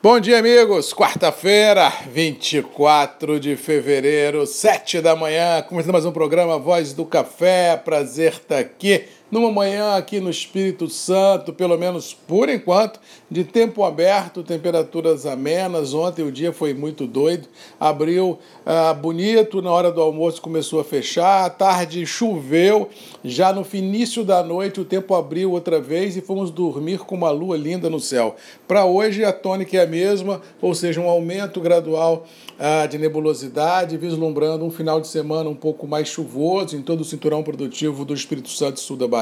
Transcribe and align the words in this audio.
Bom 0.00 0.20
dia, 0.20 0.38
amigos. 0.38 0.94
Quarta-feira, 0.94 1.92
24 2.12 3.40
de 3.40 3.56
fevereiro, 3.56 4.46
7 4.46 5.00
da 5.00 5.16
manhã, 5.16 5.60
começando 5.62 5.92
mais 5.92 6.04
um 6.04 6.12
programa 6.12 6.56
Voz 6.56 6.92
do 6.92 7.04
Café. 7.04 7.76
Prazer 7.76 8.34
estar 8.34 8.58
aqui 8.58 9.06
numa 9.30 9.50
manhã 9.50 9.94
aqui 9.94 10.20
no 10.20 10.30
Espírito 10.30 10.88
Santo, 10.88 11.52
pelo 11.52 11.76
menos 11.76 12.14
por 12.14 12.48
enquanto, 12.48 12.98
de 13.30 13.44
tempo 13.44 13.84
aberto, 13.84 14.42
temperaturas 14.42 15.26
amenas. 15.26 15.92
Ontem 15.92 16.22
o 16.22 16.32
dia 16.32 16.52
foi 16.52 16.72
muito 16.72 17.06
doido, 17.06 17.46
abriu 17.78 18.38
ah, 18.64 18.94
bonito, 18.94 19.60
na 19.60 19.70
hora 19.70 19.92
do 19.92 20.00
almoço 20.00 20.40
começou 20.40 20.80
a 20.80 20.84
fechar, 20.84 21.44
à 21.44 21.50
tarde 21.50 22.04
choveu, 22.06 22.88
já 23.22 23.52
no 23.52 23.66
início 23.72 24.24
da 24.24 24.42
noite 24.42 24.80
o 24.80 24.84
tempo 24.84 25.14
abriu 25.14 25.52
outra 25.52 25.80
vez 25.80 26.16
e 26.16 26.20
fomos 26.20 26.50
dormir 26.50 27.00
com 27.00 27.14
uma 27.14 27.30
lua 27.30 27.56
linda 27.56 27.90
no 27.90 28.00
céu. 28.00 28.34
Para 28.66 28.86
hoje 28.86 29.24
a 29.24 29.32
tônica 29.32 29.76
é 29.76 29.82
a 29.82 29.86
mesma, 29.86 30.40
ou 30.60 30.74
seja, 30.74 31.00
um 31.00 31.08
aumento 31.08 31.60
gradual 31.60 32.24
ah, 32.58 32.86
de 32.86 32.96
nebulosidade, 32.96 33.96
vislumbrando 33.98 34.64
um 34.64 34.70
final 34.70 35.00
de 35.00 35.06
semana 35.06 35.50
um 35.50 35.54
pouco 35.54 35.86
mais 35.86 36.08
chuvoso 36.08 36.76
em 36.76 36.82
todo 36.82 37.02
o 37.02 37.04
cinturão 37.04 37.42
produtivo 37.42 38.04
do 38.04 38.14
Espírito 38.14 38.48
Santo 38.48 38.78
e 38.78 38.80
sul 38.80 38.96
da 38.96 39.06
Bahia. 39.06 39.17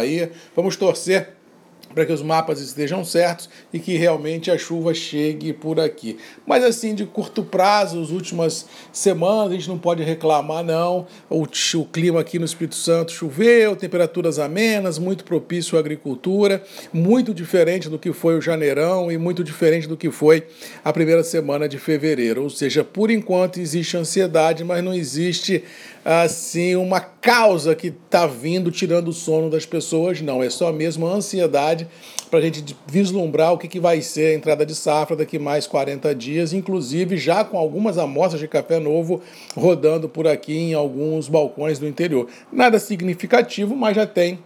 Vamos 0.55 0.77
torcer 0.77 1.37
para 1.97 2.05
que 2.05 2.13
os 2.13 2.21
mapas 2.21 2.61
estejam 2.61 3.03
certos 3.03 3.49
e 3.73 3.79
que 3.79 3.97
realmente 3.97 4.51
a 4.51 4.59
chuva 4.59 4.93
chegue 4.93 5.55
por 5.55 5.81
aqui. 5.81 6.19
Mas 6.47 6.63
assim, 6.63 6.95
de 6.95 7.07
curto 7.07 7.43
prazo, 7.43 7.99
as 8.03 8.11
últimas 8.11 8.67
semanas, 8.93 9.51
a 9.51 9.55
gente 9.55 9.69
não 9.69 9.79
pode 9.79 10.03
reclamar, 10.03 10.63
não. 10.63 11.07
O, 11.31 11.45
o 11.45 11.85
clima 11.87 12.21
aqui 12.21 12.39
no 12.39 12.45
Espírito 12.45 12.75
Santo 12.75 13.13
choveu, 13.13 13.75
temperaturas 13.75 14.39
amenas, 14.39 14.99
muito 14.99 15.25
propício 15.25 15.79
à 15.79 15.81
agricultura, 15.81 16.63
muito 16.93 17.33
diferente 17.33 17.89
do 17.89 17.99
que 17.99 18.13
foi 18.13 18.37
o 18.37 18.43
janeirão 18.43 19.11
e 19.11 19.17
muito 19.17 19.43
diferente 19.43 19.89
do 19.89 19.97
que 19.97 20.11
foi 20.11 20.47
a 20.85 20.93
primeira 20.93 21.25
semana 21.25 21.67
de 21.67 21.79
fevereiro. 21.79 22.43
Ou 22.43 22.51
seja, 22.51 22.85
por 22.85 23.11
enquanto 23.11 23.59
existe 23.59 23.97
ansiedade, 23.97 24.63
mas 24.63 24.85
não 24.85 24.93
existe 24.93 25.65
assim 26.05 26.77
uma 26.77 27.01
causa 27.27 27.75
que 27.75 27.89
está 27.89 28.25
vindo 28.25 28.71
tirando 28.71 29.09
o 29.09 29.13
sono 29.13 29.51
das 29.51 29.67
pessoas, 29.67 30.21
não. 30.21 30.45
É 30.45 30.49
só 30.49 30.73
mesmo 30.73 31.09
a 31.09 31.11
ansiedade 31.11 31.89
para 32.31 32.39
a 32.39 32.43
gente 32.43 32.77
vislumbrar 32.87 33.53
o 33.53 33.59
que, 33.59 33.67
que 33.67 33.81
vai 33.81 34.01
ser 34.01 34.33
a 34.33 34.35
entrada 34.35 34.65
de 34.65 34.77
safra 34.77 35.17
daqui 35.17 35.37
mais 35.37 35.67
40 35.67 36.15
dias, 36.15 36.53
inclusive 36.53 37.17
já 37.17 37.43
com 37.43 37.59
algumas 37.59 37.99
amostras 37.99 38.41
de 38.41 38.47
café 38.47 38.79
novo 38.79 39.21
rodando 39.57 40.09
por 40.09 40.29
aqui 40.29 40.57
em 40.57 40.75
alguns 40.75 41.29
balcões 41.29 41.81
do 41.81 41.89
interior. 41.89 42.29
Nada 42.53 42.79
significativo, 42.79 43.75
mas 43.75 43.97
já 43.97 44.07
tem 44.07 44.39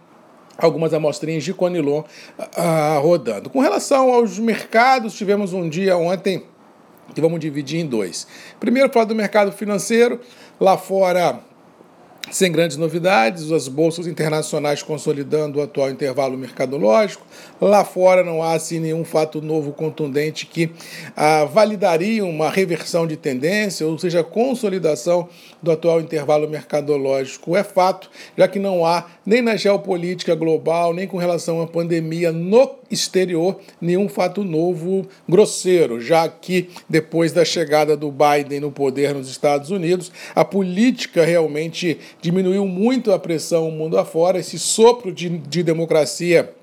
algumas 0.57 0.91
amostrinhas 0.91 1.43
de 1.43 1.53
Conilon 1.53 1.99
uh, 2.39 2.99
rodando. 2.99 3.47
Com 3.51 3.59
relação 3.59 4.11
aos 4.11 4.39
mercados, 4.39 5.13
tivemos 5.13 5.53
um 5.53 5.69
dia 5.69 5.95
ontem 5.97 6.45
que 7.13 7.21
vamos 7.21 7.39
dividir 7.39 7.79
em 7.79 7.85
dois. 7.85 8.25
Primeiro, 8.59 8.91
falar 8.91 9.05
do 9.05 9.13
mercado 9.13 9.51
financeiro. 9.51 10.19
Lá 10.59 10.77
fora, 10.77 11.39
sem 12.29 12.51
grandes 12.51 12.77
novidades, 12.77 13.51
as 13.51 13.67
bolsas 13.67 14.05
internacionais 14.05 14.83
consolidando 14.83 15.59
o 15.59 15.61
atual 15.61 15.89
intervalo 15.89 16.37
mercadológico. 16.37 17.25
Lá 17.59 17.83
fora 17.83 18.23
não 18.23 18.43
há 18.43 18.53
assim, 18.53 18.79
nenhum 18.79 19.03
fato 19.03 19.41
novo 19.41 19.71
contundente 19.71 20.45
que 20.45 20.71
ah, 21.15 21.45
validaria 21.45 22.23
uma 22.23 22.49
reversão 22.49 23.07
de 23.07 23.17
tendência, 23.17 23.85
ou 23.87 23.97
seja, 23.97 24.23
consolidação 24.23 25.27
do 25.61 25.71
atual 25.71 25.99
intervalo 25.99 26.47
mercadológico. 26.47 27.55
É 27.55 27.63
fato, 27.63 28.09
já 28.37 28.47
que 28.47 28.59
não 28.59 28.85
há 28.85 29.05
nem 29.25 29.41
na 29.41 29.55
geopolítica 29.55 30.35
global, 30.35 30.93
nem 30.93 31.07
com 31.07 31.17
relação 31.17 31.61
à 31.61 31.67
pandemia 31.67 32.31
no 32.31 32.80
exterior, 32.91 33.59
nenhum 33.79 34.09
fato 34.09 34.43
novo 34.43 35.07
grosseiro, 35.27 35.99
já 35.99 36.27
que 36.27 36.69
depois 36.89 37.31
da 37.31 37.45
chegada 37.45 37.95
do 37.95 38.11
Biden 38.11 38.59
no 38.59 38.71
poder 38.71 39.13
nos 39.13 39.29
Estados 39.29 39.71
Unidos, 39.71 40.11
a 40.35 40.43
política 40.43 41.23
realmente 41.25 41.97
diminuiu 42.21 42.67
muito 42.67 43.11
a 43.11 43.19
pressão 43.19 43.71
mundo 43.71 43.97
afora, 43.97 44.39
esse 44.39 44.59
sopro 44.59 45.11
de, 45.11 45.29
de 45.29 45.63
democracia 45.63 46.53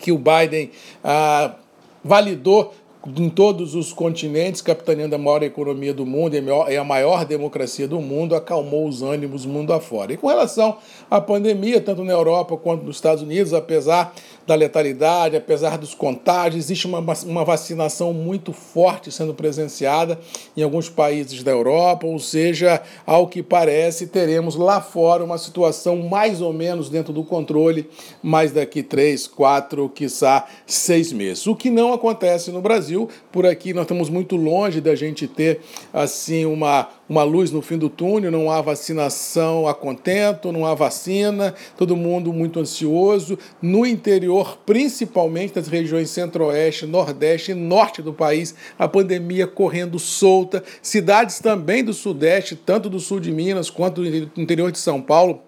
que 0.00 0.12
o 0.12 0.18
Biden 0.18 0.70
ah, 1.02 1.54
validou 2.02 2.74
em 3.06 3.30
todos 3.30 3.74
os 3.74 3.92
continentes, 3.92 4.60
capitaneando 4.60 5.14
a 5.14 5.18
maior 5.18 5.42
economia 5.42 5.94
do 5.94 6.04
mundo 6.04 6.36
e 6.36 6.76
a 6.76 6.84
maior 6.84 7.24
democracia 7.24 7.88
do 7.88 7.98
mundo, 8.00 8.34
acalmou 8.34 8.86
os 8.86 9.00
ânimos 9.02 9.46
mundo 9.46 9.72
afora. 9.72 10.12
E 10.12 10.16
com 10.16 10.26
relação 10.26 10.76
à 11.10 11.20
pandemia, 11.20 11.80
tanto 11.80 12.04
na 12.04 12.12
Europa 12.12 12.56
quanto 12.56 12.84
nos 12.84 12.96
Estados 12.96 13.22
Unidos, 13.22 13.54
apesar 13.54 14.14
da 14.46 14.56
letalidade, 14.56 15.36
apesar 15.36 15.78
dos 15.78 15.94
contágios, 15.94 16.64
existe 16.64 16.84
uma, 16.86 16.98
uma 17.24 17.44
vacinação 17.44 18.12
muito 18.12 18.52
forte 18.52 19.12
sendo 19.12 19.32
presenciada 19.32 20.18
em 20.56 20.62
alguns 20.62 20.88
países 20.88 21.42
da 21.44 21.52
Europa, 21.52 22.04
ou 22.06 22.18
seja, 22.18 22.82
ao 23.06 23.28
que 23.28 23.44
parece, 23.44 24.08
teremos 24.08 24.56
lá 24.56 24.80
fora 24.80 25.22
uma 25.22 25.38
situação 25.38 25.98
mais 25.98 26.40
ou 26.40 26.52
menos 26.52 26.88
dentro 26.88 27.12
do 27.12 27.22
controle, 27.22 27.88
mais 28.20 28.50
daqui 28.50 28.82
três, 28.82 29.28
quatro, 29.28 29.88
quiçá 29.88 30.46
seis 30.66 31.12
meses. 31.12 31.46
O 31.46 31.54
que 31.54 31.70
não 31.70 31.92
acontece 31.92 32.50
no 32.50 32.60
Brasil, 32.60 32.89
por 33.32 33.46
aqui 33.46 33.72
nós 33.72 33.82
estamos 33.82 34.08
muito 34.08 34.36
longe 34.36 34.80
da 34.80 34.94
gente 34.94 35.26
ter 35.26 35.60
assim 35.92 36.44
uma 36.44 36.88
uma 37.10 37.24
luz 37.24 37.50
no 37.50 37.60
fim 37.60 37.76
do 37.76 37.90
túnel, 37.90 38.30
não 38.30 38.48
há 38.48 38.62
vacinação 38.62 39.66
a 39.66 39.74
contento, 39.74 40.52
não 40.52 40.64
há 40.64 40.76
vacina, 40.76 41.52
todo 41.76 41.96
mundo 41.96 42.32
muito 42.32 42.60
ansioso. 42.60 43.36
No 43.60 43.84
interior, 43.84 44.56
principalmente 44.64 45.56
nas 45.56 45.66
regiões 45.66 46.08
centro-oeste, 46.08 46.86
nordeste 46.86 47.50
e 47.50 47.54
norte 47.54 48.00
do 48.00 48.12
país, 48.12 48.54
a 48.78 48.86
pandemia 48.86 49.48
correndo 49.48 49.98
solta. 49.98 50.62
Cidades 50.80 51.40
também 51.40 51.82
do 51.82 51.92
sudeste, 51.92 52.54
tanto 52.54 52.88
do 52.88 53.00
sul 53.00 53.18
de 53.18 53.32
Minas 53.32 53.68
quanto 53.68 54.02
do 54.02 54.40
interior 54.40 54.70
de 54.70 54.78
São 54.78 55.02
Paulo, 55.02 55.42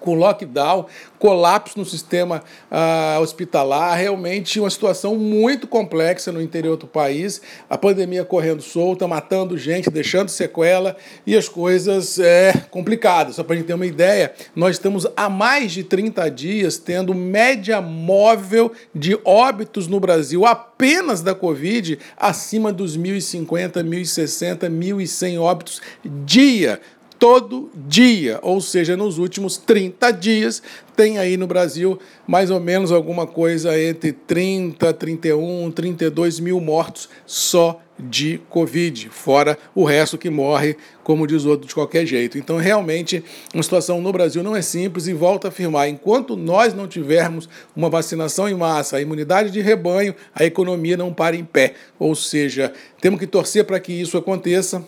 com 0.00 0.14
lockdown, 0.14 0.86
colapso 1.18 1.78
no 1.78 1.84
sistema 1.84 2.42
uh, 2.70 3.20
hospitalar, 3.20 3.96
realmente 3.96 4.60
uma 4.60 4.70
situação 4.70 5.16
muito 5.16 5.66
complexa 5.66 6.30
no 6.30 6.40
interior 6.40 6.76
do 6.76 6.86
país, 6.86 7.40
a 7.68 7.76
pandemia 7.76 8.24
correndo 8.24 8.62
solta, 8.62 9.08
matando 9.08 9.56
gente, 9.56 9.90
deixando 9.90 10.28
sequela 10.28 10.96
e 11.26 11.36
as 11.36 11.48
coisas 11.48 12.18
é 12.18 12.52
complicadas. 12.70 13.36
Só 13.36 13.44
para 13.44 13.54
a 13.54 13.56
gente 13.56 13.66
ter 13.66 13.74
uma 13.74 13.86
ideia, 13.86 14.32
nós 14.54 14.76
estamos 14.76 15.06
há 15.16 15.28
mais 15.28 15.72
de 15.72 15.82
30 15.82 16.30
dias 16.30 16.78
tendo 16.78 17.14
média 17.14 17.80
móvel 17.80 18.72
de 18.94 19.18
óbitos 19.24 19.86
no 19.88 19.98
Brasil 19.98 20.44
apenas 20.44 21.22
da 21.22 21.34
Covid 21.34 21.98
acima 22.16 22.72
dos 22.72 22.96
1.050, 22.96 23.82
1.060, 23.82 24.70
1.100 24.70 25.40
óbitos 25.40 25.80
dia 26.04 26.80
todo 27.18 27.70
dia, 27.74 28.38
ou 28.42 28.60
seja, 28.60 28.96
nos 28.96 29.18
últimos 29.18 29.56
30 29.56 30.10
dias, 30.12 30.62
tem 30.94 31.18
aí 31.18 31.36
no 31.36 31.46
Brasil 31.46 31.98
mais 32.26 32.50
ou 32.50 32.60
menos 32.60 32.92
alguma 32.92 33.26
coisa 33.26 33.78
entre 33.80 34.12
30, 34.12 34.92
31, 34.92 35.70
32 35.70 36.40
mil 36.40 36.60
mortos 36.60 37.08
só 37.26 37.80
de 37.98 38.38
Covid, 38.50 39.08
fora 39.08 39.58
o 39.74 39.84
resto 39.84 40.18
que 40.18 40.28
morre, 40.28 40.76
como 41.02 41.26
diz 41.26 41.44
outro, 41.44 41.66
de 41.66 41.74
qualquer 41.74 42.04
jeito. 42.04 42.36
Então, 42.36 42.58
realmente, 42.58 43.24
a 43.54 43.62
situação 43.62 44.00
no 44.00 44.12
Brasil 44.12 44.42
não 44.42 44.54
é 44.54 44.60
simples 44.60 45.06
e 45.06 45.14
volto 45.14 45.46
a 45.46 45.48
afirmar: 45.48 45.88
enquanto 45.88 46.36
nós 46.36 46.74
não 46.74 46.86
tivermos 46.86 47.48
uma 47.74 47.88
vacinação 47.88 48.48
em 48.48 48.54
massa, 48.54 48.96
a 48.96 49.00
imunidade 49.00 49.50
de 49.50 49.60
rebanho, 49.60 50.14
a 50.34 50.44
economia 50.44 50.96
não 50.96 51.12
para 51.12 51.36
em 51.36 51.44
pé. 51.44 51.74
Ou 51.98 52.14
seja, 52.14 52.72
temos 53.00 53.18
que 53.18 53.26
torcer 53.26 53.64
para 53.64 53.80
que 53.80 53.92
isso 53.92 54.18
aconteça 54.18 54.84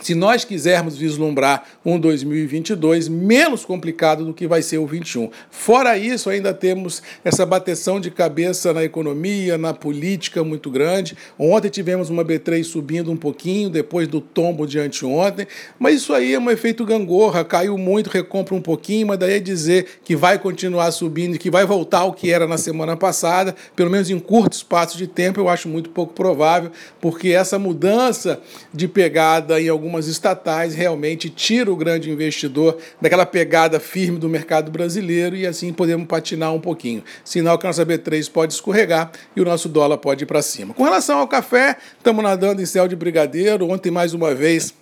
se 0.00 0.14
nós 0.14 0.44
quisermos 0.44 0.96
vislumbrar 0.96 1.64
um 1.84 1.98
2022 1.98 3.08
menos 3.08 3.64
complicado 3.64 4.24
do 4.24 4.32
que 4.32 4.46
vai 4.46 4.62
ser 4.62 4.78
o 4.78 4.86
21. 4.86 5.30
Fora 5.50 5.98
isso, 5.98 6.30
ainda 6.30 6.54
temos 6.54 7.02
essa 7.24 7.44
bateção 7.44 8.00
de 8.00 8.10
cabeça 8.10 8.72
na 8.72 8.84
economia, 8.84 9.58
na 9.58 9.74
política 9.74 10.42
muito 10.42 10.70
grande. 10.70 11.16
Ontem 11.38 11.68
tivemos 11.68 12.08
uma 12.10 12.24
B3 12.24 12.64
subindo 12.64 13.10
um 13.10 13.16
pouquinho, 13.16 13.68
depois 13.68 14.08
do 14.08 14.20
tombo 14.20 14.66
de 14.66 14.78
anteontem, 14.78 15.46
mas 15.78 15.96
isso 15.96 16.12
aí 16.12 16.34
é 16.34 16.38
um 16.38 16.50
efeito 16.50 16.84
gangorra, 16.84 17.44
caiu 17.44 17.76
muito, 17.76 18.08
recompra 18.08 18.54
um 18.54 18.62
pouquinho, 18.62 19.08
mas 19.08 19.18
daí 19.18 19.34
é 19.34 19.38
dizer 19.38 20.00
que 20.04 20.16
vai 20.16 20.38
continuar 20.38 20.90
subindo 20.92 21.34
e 21.34 21.38
que 21.38 21.50
vai 21.50 21.66
voltar 21.66 22.00
ao 22.00 22.12
que 22.12 22.30
era 22.30 22.46
na 22.46 22.58
semana 22.58 22.96
passada, 22.96 23.54
pelo 23.76 23.90
menos 23.90 24.10
em 24.10 24.18
curto 24.18 24.52
espaço 24.54 24.96
de 24.96 25.06
tempo, 25.06 25.40
eu 25.40 25.48
acho 25.48 25.68
muito 25.68 25.90
pouco 25.90 26.14
provável, 26.14 26.70
porque 27.00 27.28
essa 27.28 27.58
mudança 27.58 28.40
de 28.72 28.88
pegada 28.88 29.60
em 29.60 29.68
algum 29.68 29.89
algumas 29.90 30.06
estatais 30.06 30.72
realmente 30.74 31.28
tira 31.28 31.70
o 31.70 31.76
grande 31.76 32.10
investidor 32.10 32.78
daquela 33.00 33.26
pegada 33.26 33.80
firme 33.80 34.18
do 34.18 34.28
mercado 34.28 34.70
brasileiro 34.70 35.34
e 35.34 35.46
assim 35.46 35.72
podemos 35.72 36.06
patinar 36.06 36.54
um 36.54 36.60
pouquinho. 36.60 37.02
Sinal 37.24 37.58
que 37.58 37.66
a 37.66 37.70
nossa 37.70 37.84
B3 37.84 38.30
pode 38.30 38.52
escorregar 38.52 39.10
e 39.34 39.40
o 39.40 39.44
nosso 39.44 39.68
dólar 39.68 39.98
pode 39.98 40.22
ir 40.22 40.26
para 40.26 40.42
cima. 40.42 40.72
Com 40.74 40.84
relação 40.84 41.18
ao 41.18 41.26
café, 41.26 41.76
estamos 41.98 42.22
nadando 42.22 42.62
em 42.62 42.66
céu 42.66 42.86
de 42.86 42.94
brigadeiro. 42.94 43.68
Ontem, 43.68 43.90
mais 43.90 44.14
uma 44.14 44.32
vez, 44.32 44.72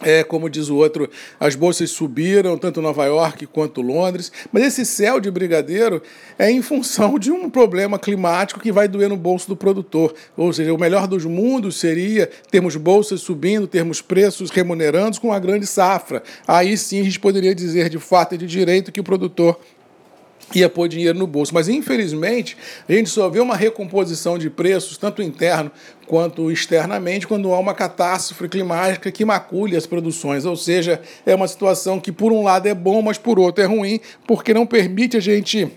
É, 0.00 0.22
como 0.22 0.48
diz 0.48 0.68
o 0.68 0.76
outro, 0.76 1.10
as 1.40 1.56
bolsas 1.56 1.90
subiram, 1.90 2.56
tanto 2.56 2.80
Nova 2.80 3.04
York 3.06 3.46
quanto 3.46 3.82
Londres, 3.82 4.30
mas 4.52 4.62
esse 4.62 4.86
céu 4.86 5.18
de 5.18 5.28
brigadeiro 5.28 6.00
é 6.38 6.50
em 6.50 6.62
função 6.62 7.18
de 7.18 7.32
um 7.32 7.50
problema 7.50 7.98
climático 7.98 8.60
que 8.60 8.70
vai 8.70 8.86
doer 8.86 9.08
no 9.08 9.16
bolso 9.16 9.48
do 9.48 9.56
produtor. 9.56 10.14
Ou 10.36 10.52
seja, 10.52 10.72
o 10.72 10.78
melhor 10.78 11.08
dos 11.08 11.24
mundos 11.24 11.80
seria 11.80 12.30
termos 12.50 12.76
bolsas 12.76 13.20
subindo, 13.20 13.66
termos 13.66 14.00
preços 14.00 14.50
remunerantes 14.50 15.18
com 15.18 15.28
uma 15.28 15.38
grande 15.40 15.66
safra. 15.66 16.22
Aí 16.46 16.76
sim 16.76 17.00
a 17.00 17.04
gente 17.04 17.18
poderia 17.18 17.54
dizer 17.54 17.88
de 17.88 17.98
fato 17.98 18.36
e 18.36 18.38
de 18.38 18.46
direito 18.46 18.92
que 18.92 19.00
o 19.00 19.04
produtor 19.04 19.58
ia 20.54 20.68
pôr 20.68 20.88
dinheiro 20.88 21.18
no 21.18 21.26
bolso. 21.26 21.52
Mas, 21.52 21.68
infelizmente, 21.68 22.56
a 22.88 22.92
gente 22.92 23.10
só 23.10 23.28
vê 23.28 23.40
uma 23.40 23.56
recomposição 23.56 24.38
de 24.38 24.48
preços, 24.48 24.96
tanto 24.96 25.22
interno 25.22 25.70
quanto 26.06 26.50
externamente, 26.50 27.26
quando 27.26 27.52
há 27.52 27.58
uma 27.58 27.74
catástrofe 27.74 28.48
climática 28.48 29.12
que 29.12 29.24
macule 29.24 29.76
as 29.76 29.86
produções. 29.86 30.44
Ou 30.44 30.56
seja, 30.56 31.00
é 31.26 31.34
uma 31.34 31.48
situação 31.48 32.00
que, 32.00 32.10
por 32.10 32.32
um 32.32 32.42
lado, 32.42 32.66
é 32.66 32.74
bom, 32.74 33.02
mas 33.02 33.18
por 33.18 33.38
outro 33.38 33.62
é 33.62 33.66
ruim, 33.66 34.00
porque 34.26 34.54
não 34.54 34.66
permite 34.66 35.16
a 35.16 35.20
gente 35.20 35.70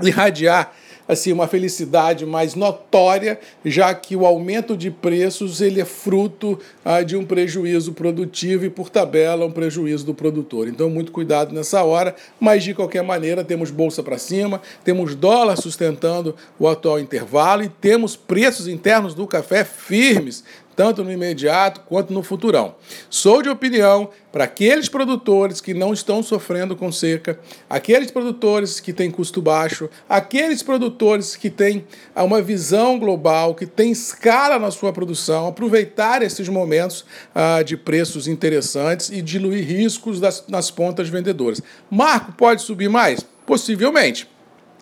irradiar 0.00 0.72
assim 1.12 1.32
uma 1.32 1.46
felicidade 1.46 2.26
mais 2.26 2.54
notória, 2.54 3.38
já 3.64 3.94
que 3.94 4.16
o 4.16 4.26
aumento 4.26 4.76
de 4.76 4.90
preços 4.90 5.60
ele 5.60 5.80
é 5.80 5.84
fruto 5.84 6.58
ah, 6.84 7.02
de 7.02 7.16
um 7.16 7.24
prejuízo 7.24 7.92
produtivo 7.92 8.64
e 8.64 8.70
por 8.70 8.90
tabela 8.90 9.46
um 9.46 9.50
prejuízo 9.50 10.04
do 10.04 10.14
produtor. 10.14 10.68
Então 10.68 10.90
muito 10.90 11.12
cuidado 11.12 11.54
nessa 11.54 11.82
hora, 11.82 12.14
mas 12.40 12.64
de 12.64 12.74
qualquer 12.74 13.02
maneira 13.02 13.44
temos 13.44 13.70
bolsa 13.70 14.02
para 14.02 14.18
cima, 14.18 14.60
temos 14.84 15.14
dólar 15.14 15.56
sustentando 15.56 16.34
o 16.58 16.68
atual 16.68 16.98
intervalo 16.98 17.62
e 17.62 17.68
temos 17.68 18.16
preços 18.16 18.68
internos 18.68 19.14
do 19.14 19.26
café 19.26 19.64
firmes, 19.64 20.44
tanto 20.74 21.04
no 21.04 21.12
imediato 21.12 21.80
quanto 21.82 22.12
no 22.12 22.22
futurão. 22.22 22.74
Sou 23.10 23.42
de 23.42 23.48
opinião 23.48 24.10
para 24.32 24.44
aqueles 24.44 24.88
produtores 24.88 25.60
que 25.60 25.74
não 25.74 25.92
estão 25.92 26.22
sofrendo 26.22 26.74
com 26.74 26.90
seca, 26.90 27.38
aqueles 27.68 28.10
produtores 28.10 28.80
que 28.80 28.92
têm 28.92 29.10
custo 29.10 29.42
baixo, 29.42 29.90
aqueles 30.08 30.62
produtores 30.62 31.36
que 31.36 31.50
têm 31.50 31.84
uma 32.16 32.40
visão 32.40 32.98
global, 32.98 33.54
que 33.54 33.66
têm 33.66 33.92
escala 33.92 34.58
na 34.58 34.70
sua 34.70 34.92
produção, 34.92 35.46
aproveitar 35.46 36.22
esses 36.22 36.48
momentos 36.48 37.04
ah, 37.34 37.62
de 37.62 37.76
preços 37.76 38.26
interessantes 38.26 39.10
e 39.10 39.20
diluir 39.20 39.66
riscos 39.66 40.18
das, 40.18 40.44
nas 40.48 40.70
pontas 40.70 41.08
vendedoras. 41.08 41.60
Marco, 41.90 42.32
pode 42.32 42.62
subir 42.62 42.88
mais? 42.88 43.20
Possivelmente. 43.44 44.31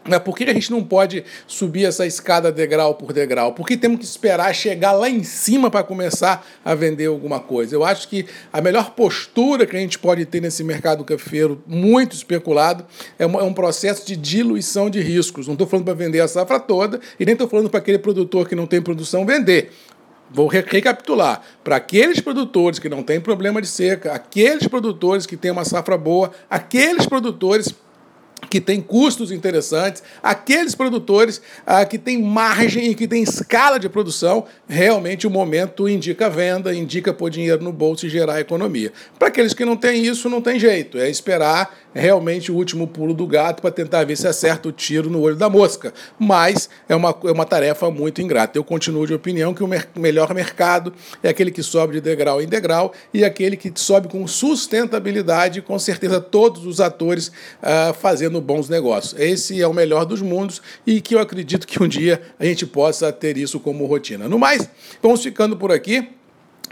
Mas 0.02 0.18
por 0.20 0.34
que 0.34 0.44
a 0.44 0.54
gente 0.54 0.70
não 0.70 0.82
pode 0.82 1.24
subir 1.46 1.84
essa 1.84 2.06
escada 2.06 2.50
degrau 2.50 2.94
por 2.94 3.12
degrau? 3.12 3.52
Por 3.52 3.66
que 3.66 3.76
temos 3.76 3.98
que 3.98 4.04
esperar 4.04 4.54
chegar 4.54 4.92
lá 4.92 5.10
em 5.10 5.22
cima 5.22 5.70
para 5.70 5.84
começar 5.84 6.46
a 6.64 6.74
vender 6.74 7.06
alguma 7.06 7.38
coisa? 7.38 7.74
Eu 7.74 7.84
acho 7.84 8.08
que 8.08 8.24
a 8.50 8.60
melhor 8.62 8.92
postura 8.92 9.66
que 9.66 9.76
a 9.76 9.80
gente 9.80 9.98
pode 9.98 10.24
ter 10.24 10.40
nesse 10.40 10.64
mercado 10.64 11.04
cafeiro 11.04 11.62
muito 11.66 12.14
especulado 12.14 12.84
é 13.18 13.26
um 13.26 13.52
processo 13.52 14.06
de 14.06 14.16
diluição 14.16 14.88
de 14.88 15.00
riscos. 15.00 15.46
Não 15.46 15.54
estou 15.54 15.66
falando 15.66 15.84
para 15.84 15.94
vender 15.94 16.20
a 16.20 16.28
safra 16.28 16.58
toda 16.58 16.98
e 17.18 17.26
nem 17.26 17.34
estou 17.34 17.48
falando 17.48 17.68
para 17.68 17.78
aquele 17.78 17.98
produtor 17.98 18.48
que 18.48 18.54
não 18.54 18.66
tem 18.66 18.80
produção 18.80 19.26
vender. 19.26 19.70
Vou 20.32 20.46
recapitular. 20.46 21.42
Para 21.62 21.76
aqueles 21.76 22.20
produtores 22.20 22.78
que 22.78 22.88
não 22.88 23.02
têm 23.02 23.20
problema 23.20 23.60
de 23.60 23.66
seca, 23.66 24.12
aqueles 24.12 24.66
produtores 24.66 25.26
que 25.26 25.36
têm 25.36 25.50
uma 25.50 25.64
safra 25.64 25.98
boa, 25.98 26.30
aqueles 26.48 27.04
produtores 27.04 27.74
que 28.50 28.60
tem 28.60 28.80
custos 28.80 29.30
interessantes, 29.30 30.02
aqueles 30.20 30.74
produtores 30.74 31.40
ah, 31.64 31.84
que 31.84 31.96
têm 31.96 32.20
margem 32.20 32.90
e 32.90 32.94
que 32.96 33.06
têm 33.06 33.22
escala 33.22 33.78
de 33.78 33.88
produção, 33.88 34.44
realmente 34.68 35.26
o 35.26 35.30
momento 35.30 35.88
indica 35.88 36.28
venda, 36.28 36.74
indica 36.74 37.14
pôr 37.14 37.30
dinheiro 37.30 37.62
no 37.62 37.72
bolso 37.72 38.06
e 38.06 38.10
gerar 38.10 38.40
economia. 38.40 38.92
Para 39.18 39.28
aqueles 39.28 39.54
que 39.54 39.64
não 39.64 39.76
têm 39.76 40.04
isso, 40.04 40.28
não 40.28 40.42
tem 40.42 40.58
jeito, 40.58 40.98
é 40.98 41.08
esperar 41.08 41.78
realmente 41.94 42.52
o 42.52 42.54
último 42.54 42.86
pulo 42.86 43.12
do 43.12 43.26
gato 43.26 43.60
para 43.60 43.70
tentar 43.70 44.04
ver 44.04 44.16
se 44.16 44.26
acerta 44.26 44.68
o 44.68 44.72
tiro 44.72 45.10
no 45.10 45.20
olho 45.20 45.36
da 45.36 45.48
mosca. 45.48 45.92
Mas 46.18 46.68
é 46.88 46.94
uma, 46.94 47.16
é 47.24 47.32
uma 47.32 47.44
tarefa 47.44 47.90
muito 47.90 48.20
ingrata. 48.20 48.58
Eu 48.58 48.64
continuo 48.64 49.06
de 49.06 49.14
opinião 49.14 49.52
que 49.54 49.62
o 49.62 49.68
mer 49.68 49.88
melhor 49.96 50.32
mercado 50.34 50.92
é 51.22 51.28
aquele 51.28 51.50
que 51.50 51.62
sobe 51.62 51.94
de 51.94 52.00
degrau 52.00 52.40
em 52.40 52.46
degrau 52.46 52.92
e 53.12 53.24
aquele 53.24 53.56
que 53.56 53.72
sobe 53.74 54.08
com 54.08 54.26
sustentabilidade, 54.26 55.62
com 55.62 55.78
certeza 55.78 56.20
todos 56.20 56.64
os 56.66 56.80
atores 56.80 57.28
uh, 57.28 57.94
fazendo 57.94 58.40
bons 58.40 58.68
negócios. 58.68 59.18
Esse 59.20 59.60
é 59.60 59.66
o 59.66 59.74
melhor 59.74 60.04
dos 60.04 60.22
mundos 60.22 60.62
e 60.86 61.00
que 61.00 61.14
eu 61.14 61.18
acredito 61.18 61.66
que 61.66 61.82
um 61.82 61.88
dia 61.88 62.22
a 62.38 62.44
gente 62.44 62.66
possa 62.66 63.12
ter 63.12 63.36
isso 63.36 63.58
como 63.58 63.86
rotina. 63.86 64.28
No 64.28 64.38
mais, 64.38 64.68
vamos 65.02 65.22
ficando 65.22 65.56
por 65.56 65.72
aqui. 65.72 66.08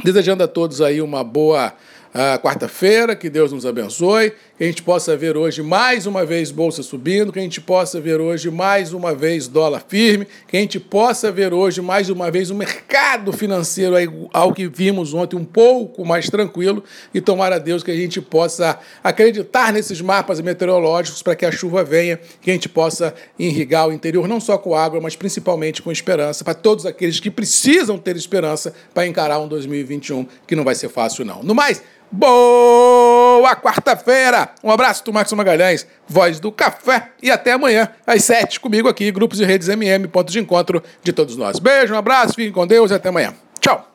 Desejando 0.04 0.44
a 0.44 0.48
todos 0.48 0.80
aí 0.80 1.02
uma 1.02 1.24
boa 1.24 1.74
uh, 2.14 2.40
quarta-feira, 2.42 3.14
que 3.16 3.30
Deus 3.30 3.52
nos 3.52 3.66
abençoe 3.66 4.32
que 4.58 4.64
a 4.64 4.66
gente 4.66 4.82
possa 4.82 5.16
ver 5.16 5.36
hoje 5.36 5.62
mais 5.62 6.04
uma 6.04 6.26
vez 6.26 6.50
bolsa 6.50 6.82
subindo, 6.82 7.32
que 7.32 7.38
a 7.38 7.42
gente 7.42 7.60
possa 7.60 8.00
ver 8.00 8.20
hoje 8.20 8.50
mais 8.50 8.92
uma 8.92 9.14
vez 9.14 9.46
dólar 9.46 9.84
firme, 9.86 10.26
que 10.48 10.56
a 10.56 10.60
gente 10.60 10.80
possa 10.80 11.30
ver 11.30 11.54
hoje 11.54 11.80
mais 11.80 12.10
uma 12.10 12.28
vez 12.28 12.50
o 12.50 12.56
mercado 12.56 13.32
financeiro 13.32 13.94
ao 14.32 14.52
que 14.52 14.66
vimos 14.66 15.14
ontem 15.14 15.36
um 15.36 15.44
pouco 15.44 16.04
mais 16.04 16.28
tranquilo 16.28 16.82
e 17.14 17.20
tomar 17.20 17.52
a 17.52 17.58
Deus 17.58 17.84
que 17.84 17.92
a 17.92 17.96
gente 17.96 18.20
possa 18.20 18.80
acreditar 19.02 19.72
nesses 19.72 20.00
mapas 20.00 20.40
meteorológicos 20.40 21.22
para 21.22 21.36
que 21.36 21.46
a 21.46 21.52
chuva 21.52 21.84
venha, 21.84 22.18
que 22.40 22.50
a 22.50 22.52
gente 22.52 22.68
possa 22.68 23.14
irrigar 23.38 23.86
o 23.86 23.92
interior 23.92 24.26
não 24.26 24.40
só 24.40 24.58
com 24.58 24.74
água, 24.74 25.00
mas 25.00 25.14
principalmente 25.14 25.80
com 25.80 25.92
esperança 25.92 26.42
para 26.42 26.54
todos 26.54 26.84
aqueles 26.84 27.20
que 27.20 27.30
precisam 27.30 27.96
ter 27.96 28.16
esperança 28.16 28.74
para 28.92 29.06
encarar 29.06 29.38
um 29.38 29.46
2021 29.46 30.26
que 30.48 30.56
não 30.56 30.64
vai 30.64 30.74
ser 30.74 30.88
fácil 30.88 31.24
não. 31.24 31.44
No 31.44 31.54
mais, 31.54 31.80
Boa 32.10 33.54
quarta-feira! 33.54 34.50
Um 34.64 34.70
abraço 34.70 35.04
do 35.04 35.12
Marcos 35.12 35.32
Magalhães, 35.34 35.86
voz 36.08 36.40
do 36.40 36.50
café, 36.50 37.10
e 37.22 37.30
até 37.30 37.52
amanhã, 37.52 37.88
às 38.06 38.24
sete, 38.24 38.58
comigo 38.58 38.88
aqui, 38.88 39.12
Grupos 39.12 39.40
e 39.40 39.44
Redes 39.44 39.68
MM, 39.68 40.08
ponto 40.08 40.32
de 40.32 40.38
encontro 40.38 40.82
de 41.02 41.12
todos 41.12 41.36
nós. 41.36 41.58
Beijo, 41.58 41.94
um 41.94 41.98
abraço, 41.98 42.34
fiquem 42.34 42.50
com 42.50 42.66
Deus 42.66 42.90
e 42.90 42.94
até 42.94 43.10
amanhã. 43.10 43.34
Tchau! 43.60 43.86